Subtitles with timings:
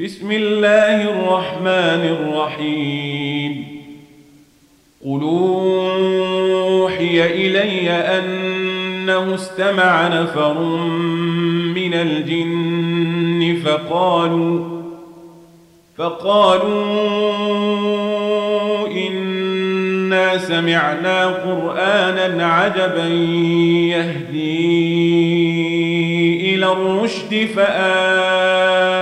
[0.00, 3.66] بسم الله الرحمن الرحيم.
[5.04, 10.58] قل أوحي إلي أنه استمع نفر
[11.74, 14.82] من الجن فقالوا
[15.98, 16.68] فقالوا
[18.88, 23.06] إنا سمعنا قرآنا عجبا
[23.92, 24.72] يهدي
[26.54, 29.01] إلى الرشد فآمنا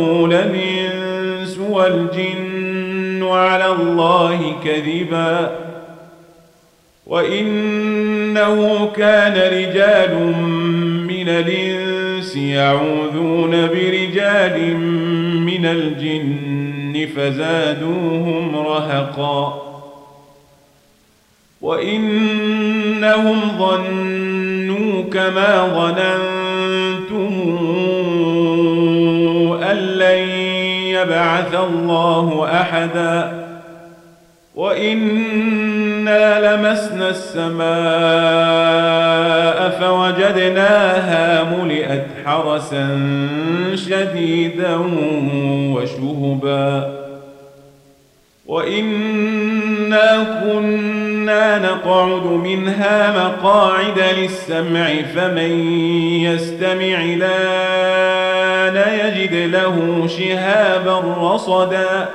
[0.00, 5.56] لن تقول الإنس والجن على الله كذبا
[7.06, 10.14] وإنه كان رجال
[11.08, 14.76] من الإنس يعوذون برجال
[15.46, 19.62] من الجن فزادوهم رهقا
[21.60, 27.59] وإنهم ظنوا كما ظننتم
[31.02, 33.32] يبعث الله أحدا
[34.54, 37.70] وإنا لمسنا السماء
[39.80, 42.88] فوجدناها ملئت حرسا
[43.74, 44.76] شديدا
[45.74, 46.92] وشهبا
[48.46, 51.09] وإنا كنا
[51.58, 55.74] نقعد منها مقاعد للسمع فمن
[56.22, 60.98] يستمع لآن يجد له شهابا
[61.32, 62.08] رصدا.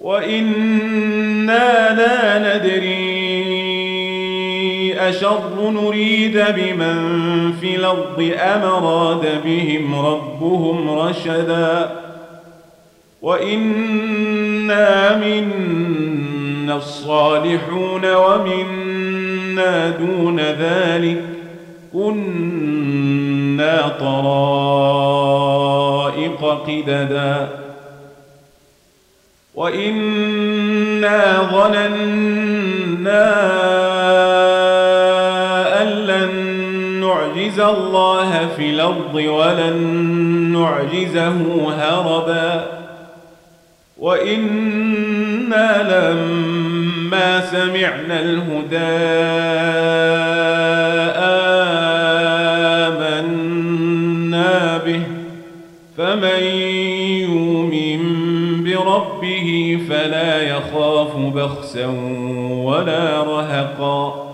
[0.00, 3.28] وإنا لا ندري
[4.98, 6.98] أشر نريد بمن
[7.60, 8.62] في الأرض أم
[9.44, 11.90] بهم ربهم رشدا.
[13.22, 16.37] وإنا منا
[16.70, 21.22] الصالحون ومنا دون ذلك
[21.92, 25.28] كنا طرائق
[26.44, 27.48] قددا
[29.54, 32.08] وإنا ظننا
[35.82, 36.30] أن لن
[37.00, 39.76] نعجز الله في الأرض ولن
[40.52, 42.78] نعجزه هربا
[43.98, 48.98] وإنا لما سمعنا الهدى
[53.88, 55.02] آمنا به
[55.96, 56.42] فمن
[57.22, 58.00] يؤمن
[58.64, 61.86] بربه فلا يخاف بخسا
[62.50, 64.28] ولا رهقا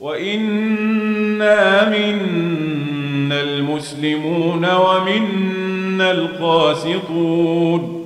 [0.00, 8.05] وإنا منا المسلمون ومنا القاسطون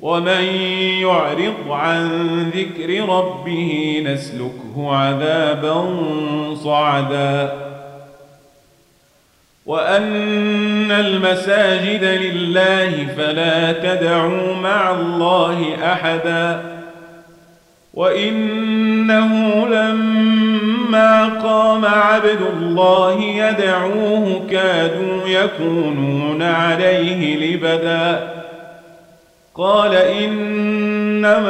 [0.00, 0.44] ومن
[1.02, 2.08] يعرض عن
[2.54, 5.96] ذكر ربه نسلكه عذابا
[6.64, 7.52] صعدا.
[9.66, 16.62] وأن المساجد لله فلا تدعوا مع الله أحدا.
[17.94, 28.37] وإنه لما قام عبد الله يدعوه كادوا يكونون عليه لبدا.
[29.58, 31.48] قال إنما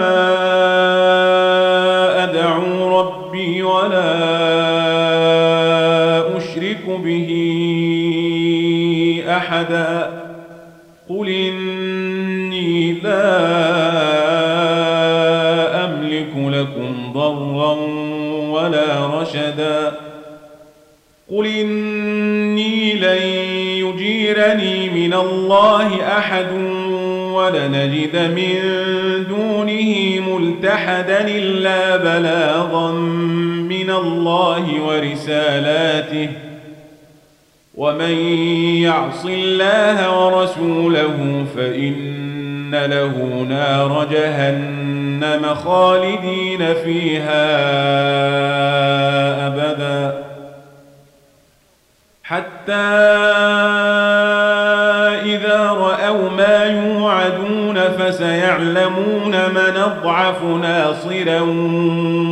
[2.25, 4.09] أدعو ربي ولا
[6.37, 7.31] أشرك به
[9.29, 10.11] أحدا
[11.09, 13.29] قل إني لا
[15.85, 17.75] أملك لكم ضرا
[18.51, 19.93] ولا رشدا
[21.31, 23.23] قل إني لن
[23.87, 26.78] يجيرني من الله أحد
[27.39, 28.55] ولنجد من
[29.29, 32.91] دونه ملتحدا إلا بلاغا
[33.69, 36.29] من الله ورسالاته
[37.75, 38.17] ومن
[38.83, 47.47] يعص الله ورسوله فإن له نار جهنم خالدين فيها
[49.47, 50.25] أبدا
[52.23, 52.99] حتى
[58.59, 61.41] فسيعلمون من أضعف ناصرا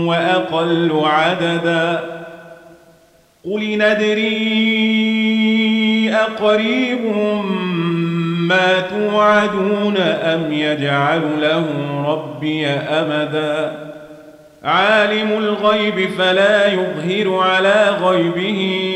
[0.06, 2.00] وأقل عددا.
[3.44, 4.46] قل ندري
[6.14, 7.00] أقريب
[8.48, 11.64] ما توعدون أم يجعل له
[12.06, 13.72] ربي أمدا.
[14.64, 18.92] عالم الغيب فلا يظهر على غيبه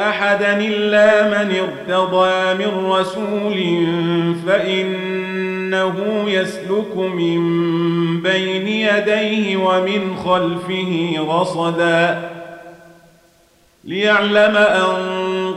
[0.00, 3.56] أحدا إلا من ارتضى من رسول
[5.68, 7.40] فإنه يسلك من
[8.22, 12.30] بين يديه ومن خلفه رصدا
[13.84, 14.94] ليعلم أن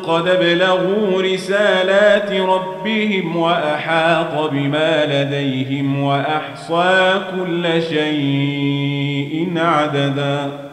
[0.08, 10.71] قد ابلغوا رسالات ربهم وأحاط بما لديهم وأحصى كل شيء عددا